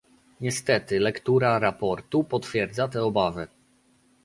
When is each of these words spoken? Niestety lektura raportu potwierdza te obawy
Niestety 0.45 0.99
lektura 1.01 1.51
raportu 1.65 2.23
potwierdza 2.33 2.87
te 2.95 3.03
obawy 3.13 3.47